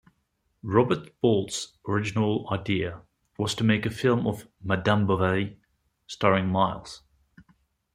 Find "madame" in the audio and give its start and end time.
4.63-5.05